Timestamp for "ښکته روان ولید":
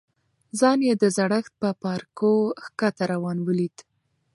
2.63-3.75